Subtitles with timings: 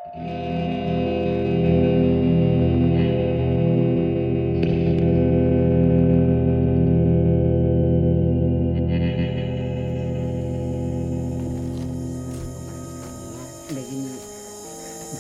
[0.03, 0.19] begini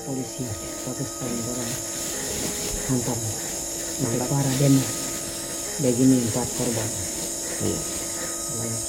[0.02, 0.42] polisi
[0.82, 1.70] Pakistan orang
[2.90, 3.18] hantam
[5.78, 6.90] begini empat korban
[8.58, 8.82] banyak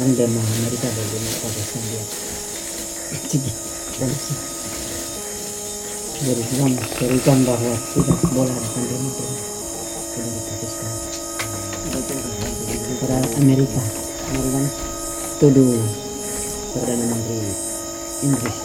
[0.00, 1.28] orang demo Amerika begini
[1.92, 2.04] dia
[3.96, 4.12] dan
[6.20, 9.36] berikan berikan bahwa tidak boleh ada demo demo
[10.16, 10.92] ini di Pakistan
[12.92, 13.82] antara Amerika
[14.32, 14.60] Amerika
[15.40, 15.80] tuduh
[16.76, 17.40] Perdana Menteri
[18.20, 18.56] Inggris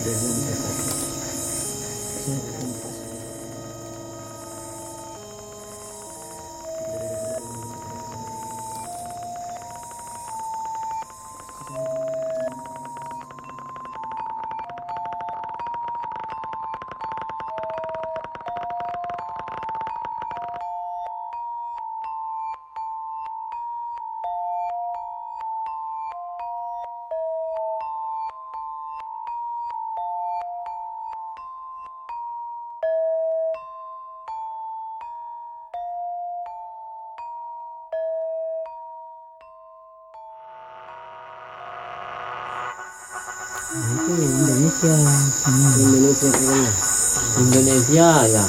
[0.00, 0.40] dia bilang
[44.80, 46.72] Indonesia Korea.
[47.36, 48.44] Indonesia ya.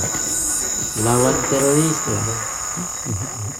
[1.03, 2.23] Lawan teroris ya.